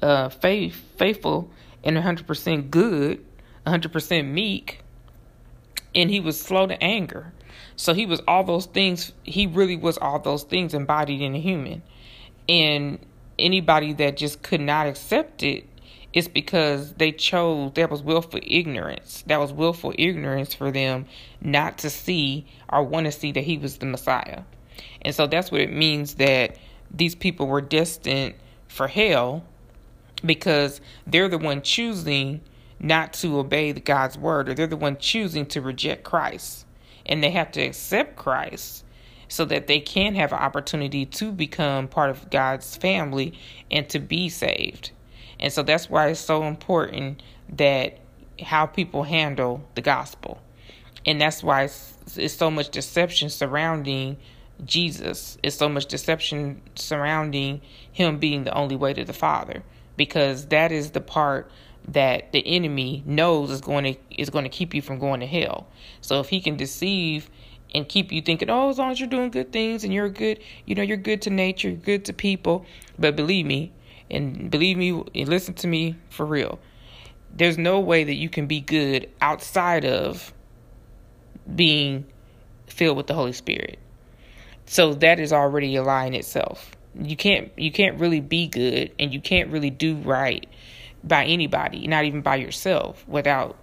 uh, 0.00 0.28
faith, 0.28 0.84
faithful, 0.96 1.50
and 1.84 1.96
100% 1.96 2.70
good, 2.70 3.24
100% 3.66 4.30
meek. 4.30 4.80
And 5.98 6.10
he 6.10 6.20
was 6.20 6.40
slow 6.40 6.66
to 6.66 6.82
anger. 6.82 7.32
So 7.76 7.92
he 7.92 8.06
was 8.06 8.20
all 8.26 8.44
those 8.44 8.66
things. 8.66 9.12
He 9.24 9.46
really 9.46 9.76
was 9.76 9.98
all 9.98 10.18
those 10.18 10.44
things 10.44 10.74
embodied 10.74 11.20
in 11.20 11.34
a 11.34 11.40
human. 11.40 11.82
And 12.48 12.98
anybody 13.38 13.92
that 13.94 14.16
just 14.16 14.42
could 14.42 14.60
not 14.60 14.86
accept 14.86 15.42
it 15.42 15.68
it's 16.12 16.28
because 16.28 16.94
they 16.94 17.12
chose 17.12 17.72
that 17.74 17.90
was 17.90 18.02
willful 18.02 18.40
ignorance. 18.42 19.22
That 19.26 19.38
was 19.38 19.52
willful 19.52 19.94
ignorance 19.98 20.54
for 20.54 20.70
them 20.70 21.06
not 21.40 21.78
to 21.78 21.90
see 21.90 22.46
or 22.68 22.82
want 22.82 23.06
to 23.06 23.12
see 23.12 23.32
that 23.32 23.44
he 23.44 23.58
was 23.58 23.78
the 23.78 23.86
Messiah. 23.86 24.42
And 25.02 25.14
so 25.14 25.26
that's 25.26 25.52
what 25.52 25.60
it 25.60 25.72
means 25.72 26.14
that 26.14 26.56
these 26.90 27.14
people 27.14 27.46
were 27.46 27.60
destined 27.60 28.34
for 28.68 28.88
hell 28.88 29.44
because 30.24 30.80
they're 31.06 31.28
the 31.28 31.38
one 31.38 31.62
choosing 31.62 32.40
not 32.80 33.12
to 33.12 33.38
obey 33.38 33.72
the 33.72 33.80
God's 33.80 34.16
word 34.16 34.48
or 34.48 34.54
they're 34.54 34.66
the 34.66 34.76
one 34.76 34.96
choosing 34.96 35.46
to 35.46 35.60
reject 35.60 36.04
Christ. 36.04 36.66
And 37.06 37.22
they 37.22 37.30
have 37.30 37.50
to 37.52 37.62
accept 37.62 38.16
Christ 38.16 38.84
so 39.28 39.44
that 39.46 39.66
they 39.66 39.80
can 39.80 40.14
have 40.14 40.32
an 40.32 40.38
opportunity 40.38 41.04
to 41.04 41.32
become 41.32 41.88
part 41.88 42.10
of 42.10 42.30
God's 42.30 42.76
family 42.76 43.38
and 43.70 43.88
to 43.90 43.98
be 43.98 44.28
saved. 44.28 44.90
And 45.40 45.52
so 45.52 45.62
that's 45.62 45.88
why 45.88 46.08
it's 46.08 46.20
so 46.20 46.44
important 46.44 47.22
that 47.50 47.98
how 48.42 48.66
people 48.66 49.04
handle 49.04 49.62
the 49.74 49.82
gospel. 49.82 50.40
And 51.04 51.20
that's 51.20 51.42
why 51.42 51.64
it's, 51.64 52.16
it's 52.16 52.34
so 52.34 52.50
much 52.50 52.70
deception 52.70 53.30
surrounding 53.30 54.16
Jesus. 54.64 55.38
It's 55.42 55.56
so 55.56 55.68
much 55.68 55.86
deception 55.86 56.62
surrounding 56.74 57.60
him 57.92 58.18
being 58.18 58.44
the 58.44 58.54
only 58.54 58.76
way 58.76 58.92
to 58.94 59.04
the 59.04 59.12
Father 59.12 59.62
because 59.96 60.46
that 60.46 60.72
is 60.72 60.92
the 60.92 61.00
part 61.00 61.50
that 61.88 62.32
the 62.32 62.46
enemy 62.46 63.02
knows 63.06 63.50
is 63.50 63.60
going 63.60 63.84
to 63.84 63.96
is 64.10 64.30
going 64.30 64.44
to 64.44 64.50
keep 64.50 64.74
you 64.74 64.82
from 64.82 64.98
going 64.98 65.20
to 65.20 65.26
hell. 65.26 65.66
So 66.00 66.20
if 66.20 66.28
he 66.28 66.40
can 66.40 66.56
deceive 66.56 67.30
and 67.74 67.88
keep 67.88 68.12
you 68.12 68.22
thinking, 68.22 68.50
oh, 68.50 68.68
as 68.68 68.78
long 68.78 68.90
as 68.90 69.00
you're 69.00 69.08
doing 69.08 69.30
good 69.30 69.52
things 69.52 69.84
and 69.84 69.92
you're 69.92 70.08
good, 70.08 70.40
you 70.66 70.74
know, 70.74 70.82
you're 70.82 70.96
good 70.96 71.22
to 71.22 71.30
nature, 71.30 71.68
you're 71.68 71.78
good 71.78 72.04
to 72.06 72.12
people. 72.12 72.64
But 72.98 73.16
believe 73.16 73.46
me, 73.46 73.72
and 74.10 74.50
believe 74.50 74.76
me, 74.76 74.90
and 75.14 75.28
listen 75.28 75.54
to 75.54 75.66
me 75.66 75.96
for 76.10 76.24
real. 76.24 76.58
There's 77.34 77.58
no 77.58 77.80
way 77.80 78.04
that 78.04 78.14
you 78.14 78.28
can 78.28 78.46
be 78.46 78.60
good 78.60 79.08
outside 79.20 79.84
of 79.84 80.32
being 81.54 82.06
filled 82.66 82.96
with 82.96 83.06
the 83.06 83.14
Holy 83.14 83.32
Spirit. 83.32 83.78
So 84.66 84.94
that 84.94 85.20
is 85.20 85.32
already 85.32 85.76
a 85.76 85.82
lie 85.82 86.06
in 86.06 86.14
itself. 86.14 86.72
You 87.00 87.16
can't 87.16 87.50
you 87.56 87.70
can't 87.70 87.98
really 87.98 88.20
be 88.20 88.48
good 88.48 88.92
and 88.98 89.12
you 89.14 89.20
can't 89.20 89.50
really 89.50 89.70
do 89.70 89.96
right 89.96 90.46
by 91.04 91.24
anybody, 91.24 91.86
not 91.86 92.04
even 92.04 92.20
by 92.20 92.36
yourself, 92.36 93.06
without 93.08 93.56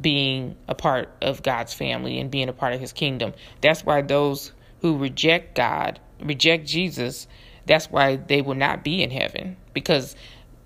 being 0.00 0.56
a 0.68 0.74
part 0.74 1.10
of 1.20 1.42
God's 1.42 1.74
family 1.74 2.18
and 2.18 2.30
being 2.30 2.48
a 2.48 2.52
part 2.52 2.72
of 2.72 2.80
his 2.80 2.92
kingdom. 2.92 3.34
That's 3.60 3.84
why 3.84 4.02
those 4.02 4.52
who 4.80 4.96
reject 4.96 5.54
God, 5.54 6.00
reject 6.20 6.66
Jesus, 6.66 7.26
that's 7.66 7.90
why 7.90 8.16
they 8.16 8.42
will 8.42 8.54
not 8.54 8.82
be 8.82 9.02
in 9.02 9.10
heaven 9.10 9.56
because 9.72 10.16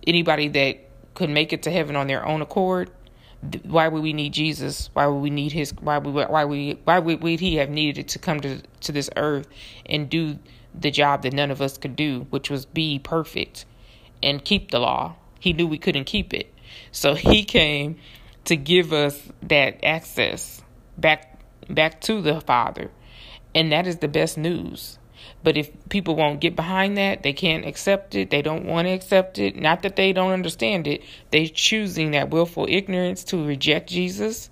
anybody 0.07 0.49
that 0.49 0.79
could 1.15 1.31
make 1.31 1.53
it 1.53 1.63
to 1.65 1.71
heaven 1.71 1.97
on 1.97 2.07
their 2.07 2.27
own 2.27 2.41
accord 2.41 2.91
why 3.65 3.89
would 3.89 4.03
we 4.03 4.13
need 4.13 4.33
Jesus? 4.33 4.91
Why 4.93 5.07
would 5.07 5.21
we 5.21 5.31
need 5.31 5.53
his 5.53 5.73
why 5.81 5.99
would 5.99 6.29
why 6.29 6.45
we 6.45 6.79
why 6.85 6.99
would, 6.99 7.23
would 7.23 7.41
he 7.41 7.57
have 7.57 7.71
needed 7.71 8.09
to 8.09 8.19
come 8.19 8.41
to 8.41 8.63
to 8.81 8.93
this 8.93 9.11
earth 9.17 9.49
and 9.85 10.09
do 10.09 10.39
the 10.79 10.91
job 10.91 11.23
that 11.23 11.33
none 11.33 11.51
of 11.51 11.63
us 11.63 11.79
could 11.79 11.97
do, 11.97 12.27
which 12.31 12.51
was 12.51 12.65
be 12.65 12.99
perfect 12.99 13.65
and 14.23 14.45
keep 14.45 14.71
the 14.71 14.79
law. 14.79 15.17
He 15.47 15.53
knew 15.53 15.69
we 15.69 15.79
couldn't 15.79 16.07
keep 16.07 16.35
it. 16.35 16.53
So 16.91 17.15
he 17.15 17.45
came 17.45 17.99
to 18.47 18.57
give 18.57 18.93
us 18.93 19.29
that 19.43 19.85
access 19.85 20.61
back 20.99 21.41
back 21.71 22.01
to 22.01 22.21
the 22.21 22.41
Father. 22.41 22.91
And 23.55 23.71
that 23.71 23.87
is 23.87 23.99
the 23.99 24.09
best 24.09 24.37
news. 24.37 24.99
But 25.45 25.57
if 25.57 25.71
people 25.89 26.17
won't 26.17 26.41
get 26.41 26.57
behind 26.57 26.97
that, 26.99 27.23
they 27.23 27.33
can't 27.33 27.65
accept 27.65 28.17
it, 28.17 28.31
they 28.31 28.43
don't 28.43 28.65
want 28.65 28.89
to 28.89 28.93
accept 28.93 29.39
it, 29.39 29.55
not 29.55 29.83
that 29.83 29.95
they 29.95 30.13
don't 30.13 30.33
understand 30.33 30.89
it, 30.89 31.05
they're 31.31 31.47
choosing 31.47 32.11
that 32.11 32.31
willful 32.31 32.67
ignorance 32.69 33.23
to 33.27 33.47
reject 33.47 33.89
Jesus, 33.89 34.51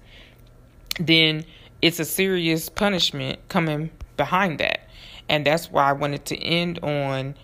then 1.00 1.44
it's 1.82 1.98
a 1.98 2.04
serious 2.04 2.68
punishment 2.68 3.40
coming 3.48 3.90
behind 4.16 4.60
that. 4.60 4.88
And 5.28 5.44
that's 5.44 5.72
why 5.72 5.90
I 5.90 5.92
wanted 5.92 6.24
to 6.26 6.36
end 6.36 6.78
on 6.84 7.34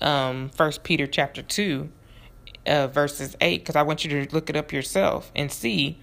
um, 0.00 0.48
First 0.48 0.82
Peter 0.84 1.06
chapter 1.06 1.42
2 1.42 1.90
uh, 2.66 2.86
verses 2.88 3.36
8, 3.40 3.60
because 3.60 3.76
I 3.76 3.82
want 3.82 4.04
you 4.04 4.24
to 4.24 4.34
look 4.34 4.50
it 4.50 4.56
up 4.56 4.72
yourself 4.72 5.30
and 5.34 5.50
see. 5.50 5.98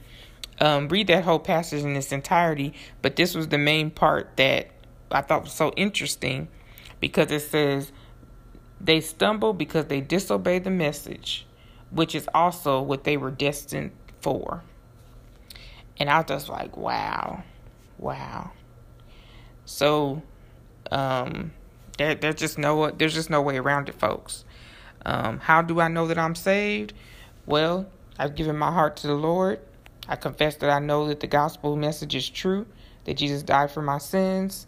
Um, 0.62 0.90
read 0.90 1.08
that 1.08 1.24
whole 1.24 1.40
passage 1.40 1.84
in 1.84 1.96
its 1.96 2.12
entirety, 2.12 2.74
but 3.02 3.16
this 3.16 3.34
was 3.34 3.48
the 3.48 3.58
main 3.58 3.92
part 3.92 4.36
that 4.36 4.72
I 5.10 5.22
thought 5.22 5.44
was 5.44 5.54
so 5.54 5.72
interesting 5.78 6.50
because 7.00 7.32
it 7.32 7.42
says, 7.42 7.94
They 8.82 9.00
stumble 9.00 9.54
because 9.54 9.86
they 9.86 10.02
disobey 10.02 10.60
the 10.60 10.70
message, 10.70 11.46
which 11.92 12.14
is 12.14 12.28
also 12.34 12.82
what 12.82 13.06
they 13.06 13.16
were 13.16 13.32
destined 13.32 13.92
for. 14.20 14.64
And 15.98 16.10
I 16.10 16.18
was 16.18 16.28
just 16.28 16.50
like, 16.50 16.78
wow, 16.78 17.44
wow. 17.98 18.52
So, 19.66 20.22
um, 20.92 21.52
there, 21.98 22.16
there's 22.16 22.36
just 22.36 22.58
no 22.58 22.90
there's 22.92 23.14
just 23.14 23.30
no 23.30 23.42
way 23.42 23.58
around 23.58 23.90
it, 23.90 23.96
folks. 23.96 24.46
Um, 25.06 25.40
how 25.40 25.62
do 25.62 25.80
I 25.80 25.88
know 25.88 26.08
that 26.08 26.18
I'm 26.18 26.36
saved? 26.36 26.94
Well, 27.46 27.88
I've 28.18 28.36
given 28.36 28.58
my 28.58 28.72
heart 28.72 28.98
to 28.98 29.08
the 29.08 29.16
Lord. 29.16 29.60
I 30.08 30.16
confess 30.16 30.56
that 30.58 30.70
I 30.70 30.80
know 30.80 31.08
that 31.08 31.20
the 31.20 31.28
gospel 31.28 31.76
message 31.76 32.16
is 32.16 32.30
true, 32.30 32.66
that 33.06 33.16
Jesus 33.16 33.44
died 33.44 33.72
for 33.72 33.82
my 33.82 33.98
sins. 33.98 34.68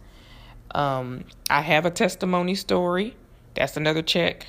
Um, 0.74 1.26
I 1.50 1.62
have 1.62 1.86
a 1.86 1.92
testimony 1.92 2.56
story. 2.56 3.16
That's 3.56 3.76
another 3.76 4.02
check. 4.02 4.46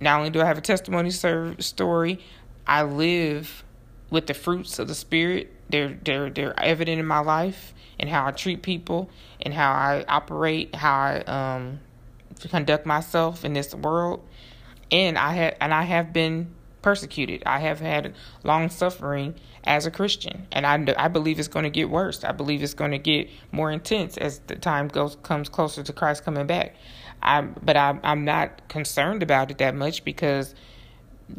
Not 0.00 0.18
only 0.18 0.30
do 0.30 0.40
I 0.40 0.46
have 0.46 0.58
a 0.58 0.62
testimony 0.62 1.10
story, 1.10 2.18
I 2.66 2.82
live 2.82 3.64
with 4.10 4.26
the 4.26 4.34
fruits 4.34 4.78
of 4.78 4.88
the 4.88 4.94
Spirit. 4.94 5.52
They're 5.68 5.98
they're 6.02 6.30
they're 6.30 6.58
evident 6.58 6.98
in 6.98 7.06
my 7.06 7.20
life 7.20 7.74
and 7.98 8.08
how 8.08 8.26
I 8.26 8.32
treat 8.32 8.62
people 8.62 9.10
and 9.40 9.54
how 9.54 9.70
I 9.70 10.04
operate, 10.08 10.74
how 10.74 10.92
I 10.92 11.18
um, 11.20 11.80
conduct 12.48 12.86
myself 12.86 13.44
in 13.44 13.52
this 13.52 13.74
world. 13.74 14.26
And 14.90 15.18
I 15.18 15.34
have 15.34 15.56
and 15.60 15.72
I 15.72 15.82
have 15.82 16.12
been 16.12 16.54
persecuted. 16.82 17.42
I 17.46 17.60
have 17.60 17.80
had 17.80 18.14
long 18.42 18.68
suffering 18.70 19.34
as 19.64 19.86
a 19.86 19.90
Christian, 19.90 20.46
and 20.52 20.66
I 20.66 20.94
I 20.96 21.08
believe 21.08 21.38
it's 21.38 21.48
going 21.48 21.64
to 21.64 21.70
get 21.70 21.90
worse. 21.90 22.24
I 22.24 22.32
believe 22.32 22.62
it's 22.62 22.74
going 22.74 22.92
to 22.92 22.98
get 22.98 23.28
more 23.52 23.70
intense 23.70 24.16
as 24.16 24.40
the 24.46 24.56
time 24.56 24.88
goes 24.88 25.16
comes 25.22 25.48
closer 25.48 25.82
to 25.82 25.92
Christ 25.92 26.24
coming 26.24 26.46
back. 26.46 26.74
I 27.22 27.42
but 27.42 27.76
I'm 27.76 28.00
I'm 28.02 28.24
not 28.24 28.68
concerned 28.68 29.22
about 29.22 29.50
it 29.50 29.58
that 29.58 29.74
much 29.74 30.04
because 30.04 30.54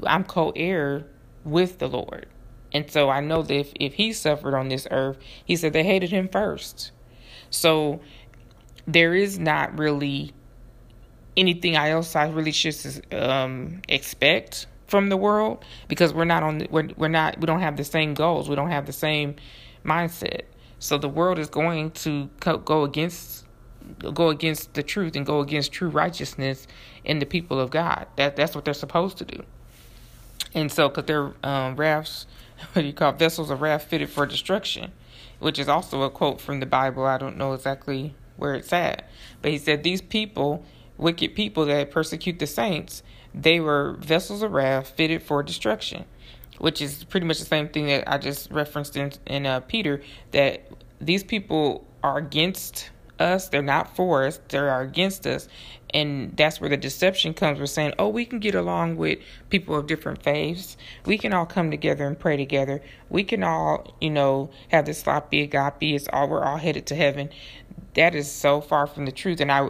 I'm 0.04 0.24
co-heir 0.24 1.06
with 1.44 1.80
the 1.80 1.88
Lord. 1.88 2.28
And 2.74 2.90
so 2.90 3.10
I 3.10 3.20
know 3.20 3.42
that 3.42 3.54
if, 3.54 3.74
if 3.80 3.94
he 3.96 4.14
suffered 4.14 4.56
on 4.56 4.70
this 4.70 4.88
earth, 4.92 5.18
he 5.44 5.56
said 5.56 5.74
they 5.74 5.84
hated 5.84 6.12
him 6.12 6.30
first. 6.30 6.92
So 7.50 8.00
there 8.88 9.14
is 9.14 9.38
not 9.38 9.78
really 9.78 10.34
anything 11.38 11.76
else 11.76 12.16
I 12.16 12.28
really 12.30 12.52
should 12.52 12.76
um, 13.14 13.82
expect 13.88 14.68
from 14.88 15.10
the 15.10 15.18
world 15.18 15.64
because 15.88 16.14
we're 16.14 16.26
not 16.26 16.44
on 16.44 16.68
we're 16.70 16.90
we're 16.98 17.08
not 17.08 17.40
we 17.40 17.46
don't 17.46 17.62
have 17.62 17.78
the 17.78 17.84
same 17.84 18.14
goals 18.14 18.50
we 18.50 18.56
don't 18.56 18.72
have 18.72 18.86
the 18.86 18.94
same 18.94 19.36
mindset. 19.86 20.42
So 20.80 20.98
the 20.98 21.10
world 21.10 21.40
is 21.40 21.48
going 21.48 21.92
to 21.92 22.30
go 22.40 22.84
against 22.84 23.46
go 24.14 24.30
against 24.30 24.74
the 24.74 24.84
truth 24.84 25.16
and 25.16 25.26
go 25.26 25.40
against 25.40 25.72
true 25.72 25.90
righteousness 25.90 26.68
in 27.04 27.20
the 27.20 27.26
people 27.26 27.60
of 27.60 27.72
God. 27.72 28.08
That 28.16 28.36
that's 28.36 28.56
what 28.56 28.66
they're 28.66 28.74
supposed 28.74 29.18
to 29.20 29.26
do. 29.26 29.44
And 30.54 30.72
so 30.72 30.90
because 30.90 31.06
they're 31.06 31.34
um, 31.44 31.76
rafts 31.76 32.26
what 32.74 32.82
do 32.82 32.88
you 32.88 32.94
call 32.94 33.12
it? 33.12 33.20
vessels 33.20 33.50
of 33.50 33.62
wrath 33.62 33.84
fitted 33.84 34.10
for 34.10 34.26
destruction 34.26 34.92
which 35.42 35.58
is 35.58 35.68
also 35.68 36.04
a 36.04 36.10
quote 36.10 36.40
from 36.40 36.60
the 36.60 36.66
Bible. 36.68 37.04
I 37.04 37.18
don't 37.18 37.36
know 37.36 37.54
exactly 37.54 38.14
where 38.38 38.54
it's 38.54 38.72
at. 38.72 39.10
But 39.42 39.52
he 39.52 39.58
said 39.58 39.84
these 39.84 40.02
people 40.02 40.64
wicked 41.02 41.36
people 41.36 41.66
that 41.66 41.92
persecute 41.92 42.40
the 42.40 42.48
saints, 42.48 43.04
they 43.34 43.60
were 43.60 43.98
vessels 44.00 44.42
of 44.42 44.54
wrath 44.54 44.90
fitted 44.90 45.22
for 45.22 45.44
destruction, 45.44 46.06
which 46.60 46.82
is 46.82 47.04
pretty 47.04 47.26
much 47.26 47.40
the 47.40 47.46
same 47.46 47.68
thing 47.68 47.88
that 47.88 48.10
I 48.10 48.18
just 48.18 48.52
referenced 48.52 48.96
in, 48.96 49.12
in 49.26 49.46
uh, 49.46 49.60
Peter, 49.62 50.02
that 50.32 50.70
these 51.02 51.24
people 51.24 51.86
are 52.04 52.18
against 52.18 52.92
us, 53.20 53.50
they're 53.50 53.62
not 53.62 53.96
for 53.96 54.26
us, 54.26 54.40
they 54.50 54.58
are 54.58 54.82
against 54.82 55.28
us. 55.28 55.48
And 55.94 56.36
that's 56.38 56.62
where 56.62 56.70
the 56.70 56.78
deception 56.78 57.34
comes. 57.34 57.60
We're 57.60 57.66
saying, 57.66 57.94
oh, 58.00 58.08
we 58.08 58.26
can 58.26 58.40
get 58.40 58.56
along 58.56 58.96
with 58.96 59.20
people 59.50 59.76
of 59.76 59.88
different 59.88 60.24
faiths. 60.24 60.78
We 61.06 61.18
can 61.18 61.34
all 61.34 61.46
come 61.46 61.70
together 61.70 62.08
and 62.08 62.18
pray 62.18 62.38
together. 62.38 62.82
We 63.10 63.26
can 63.26 63.44
all, 63.44 63.94
you 64.00 64.10
know, 64.10 64.52
have 64.70 64.86
this 64.86 65.00
sloppy 65.00 65.42
agape. 65.42 65.82
It's 65.82 66.08
all, 66.14 66.30
we're 66.30 66.46
all 66.46 66.58
headed 66.58 66.86
to 66.88 66.96
heaven. 66.96 67.30
That 67.96 68.16
is 68.16 68.32
so 68.32 68.62
far 68.62 68.88
from 68.88 69.06
the 69.06 69.12
truth. 69.12 69.42
And 69.42 69.52
I, 69.52 69.70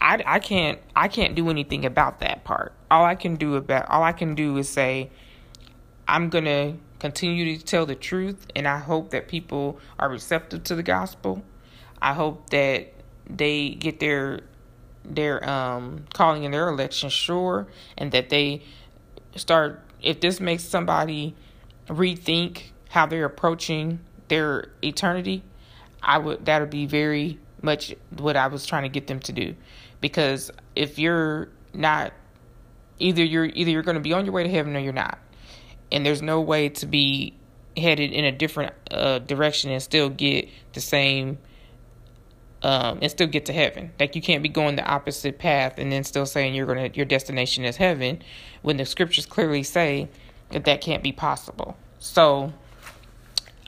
I, 0.00 0.22
I 0.24 0.38
can't 0.38 0.78
I 0.94 1.08
can't 1.08 1.34
do 1.34 1.50
anything 1.50 1.84
about 1.84 2.20
that 2.20 2.44
part. 2.44 2.72
All 2.90 3.04
I 3.04 3.14
can 3.14 3.36
do 3.36 3.56
about 3.56 3.88
all 3.88 4.02
I 4.02 4.12
can 4.12 4.34
do 4.34 4.56
is 4.56 4.68
say 4.68 5.10
I'm 6.06 6.30
going 6.30 6.44
to 6.44 6.74
continue 6.98 7.56
to 7.56 7.64
tell 7.64 7.86
the 7.86 7.94
truth 7.94 8.46
and 8.56 8.66
I 8.66 8.78
hope 8.78 9.10
that 9.10 9.28
people 9.28 9.78
are 9.98 10.08
receptive 10.08 10.64
to 10.64 10.74
the 10.74 10.82
gospel. 10.82 11.42
I 12.00 12.14
hope 12.14 12.50
that 12.50 12.92
they 13.28 13.70
get 13.70 14.00
their 14.00 14.40
their 15.04 15.48
um 15.48 16.04
calling 16.14 16.44
in 16.44 16.52
their 16.52 16.68
election 16.68 17.08
sure 17.08 17.66
and 17.96 18.12
that 18.12 18.30
they 18.30 18.62
start 19.36 19.82
if 20.02 20.20
this 20.20 20.40
makes 20.40 20.64
somebody 20.64 21.34
rethink 21.88 22.70
how 22.90 23.06
they're 23.06 23.24
approaching 23.24 24.00
their 24.28 24.70
eternity, 24.82 25.42
I 26.02 26.18
would 26.18 26.44
that 26.44 26.60
would 26.60 26.70
be 26.70 26.86
very 26.86 27.38
much 27.60 27.94
what 28.16 28.36
I 28.36 28.46
was 28.46 28.64
trying 28.64 28.84
to 28.84 28.88
get 28.88 29.08
them 29.08 29.18
to 29.20 29.32
do 29.32 29.56
because 30.00 30.50
if 30.74 30.98
you're 30.98 31.48
not 31.74 32.12
either 32.98 33.24
you're 33.24 33.46
either 33.46 33.70
you're 33.70 33.82
going 33.82 33.96
to 33.96 34.00
be 34.00 34.12
on 34.12 34.24
your 34.24 34.32
way 34.32 34.42
to 34.42 34.50
heaven 34.50 34.76
or 34.76 34.80
you're 34.80 34.92
not 34.92 35.18
and 35.90 36.04
there's 36.04 36.22
no 36.22 36.40
way 36.40 36.68
to 36.68 36.86
be 36.86 37.34
headed 37.76 38.12
in 38.12 38.24
a 38.24 38.32
different 38.32 38.72
uh, 38.90 39.18
direction 39.20 39.70
and 39.70 39.82
still 39.82 40.08
get 40.08 40.48
the 40.72 40.80
same 40.80 41.38
um, 42.62 42.98
and 43.00 43.10
still 43.10 43.26
get 43.26 43.46
to 43.46 43.52
heaven. 43.52 43.92
Like 44.00 44.16
you 44.16 44.22
can't 44.22 44.42
be 44.42 44.48
going 44.48 44.76
the 44.76 44.84
opposite 44.84 45.38
path 45.38 45.74
and 45.78 45.92
then 45.92 46.04
still 46.04 46.26
saying 46.26 46.54
you're 46.54 46.66
gonna 46.66 46.90
your 46.94 47.06
destination 47.06 47.64
is 47.64 47.76
heaven, 47.76 48.22
when 48.62 48.76
the 48.76 48.84
scriptures 48.84 49.26
clearly 49.26 49.62
say 49.62 50.08
that 50.50 50.64
that 50.64 50.80
can't 50.80 51.02
be 51.02 51.12
possible. 51.12 51.76
So 51.98 52.52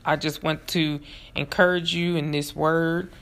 I 0.05 0.17
just 0.17 0.43
want 0.43 0.67
to 0.69 1.01
encourage 1.35 1.95
you 1.95 2.17
in 2.17 2.33
this 2.33 2.55
word 2.55 3.13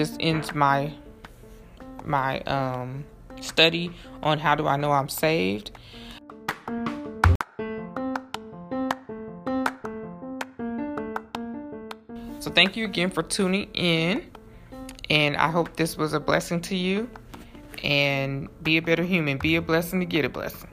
this 0.00 0.16
ends 0.18 0.54
my 0.54 0.90
my 2.06 2.40
um 2.40 3.04
study 3.42 3.92
on 4.22 4.38
how 4.38 4.54
do 4.54 4.66
I 4.66 4.76
know 4.78 4.92
I'm 4.92 5.10
saved. 5.10 5.72
So 12.38 12.50
thank 12.50 12.78
you 12.78 12.86
again 12.86 13.10
for 13.10 13.22
tuning 13.22 13.68
in 13.74 14.24
and 15.10 15.36
I 15.36 15.50
hope 15.50 15.76
this 15.76 15.98
was 15.98 16.14
a 16.14 16.20
blessing 16.20 16.62
to 16.62 16.76
you 16.76 17.10
and 17.84 18.48
be 18.62 18.78
a 18.78 18.82
better 18.82 19.02
human, 19.02 19.36
be 19.36 19.56
a 19.56 19.62
blessing 19.62 20.00
to 20.00 20.06
get 20.06 20.24
a 20.24 20.30
blessing. 20.30 20.70